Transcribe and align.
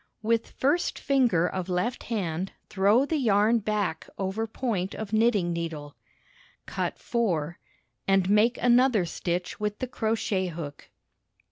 With 0.23 0.49
first 0.49 0.97
finger 0.97 1.45
of 1.47 1.69
left 1.69 2.01
hand 2.05 2.53
throw 2.69 3.05
the 3.05 3.17
yarn 3.19 3.59
back 3.59 4.09
over 4.17 4.47
point 4.47 4.95
of 4.95 5.13
knitting 5.13 5.53
needle, 5.53 5.95
Cut 6.65 6.97
4 6.97 7.59
and 8.07 8.27
make 8.27 8.57
another 8.57 9.05
stitch 9.05 9.59
with 9.59 9.77
the 9.77 9.85
crochet 9.85 10.47
hook. 10.47 10.89